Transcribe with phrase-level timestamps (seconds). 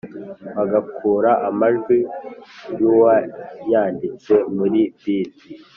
[0.57, 1.97] bagakura amajwi
[2.79, 5.33] y'uwayanditse muri beat